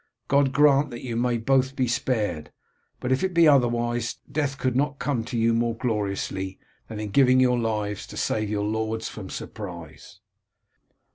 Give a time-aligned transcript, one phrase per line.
[0.27, 2.51] God grant that you may both be spared,
[2.99, 7.11] but if it be otherwise, death could not come to you more gloriously than in
[7.11, 10.19] giving your lives to save your lords from surprise."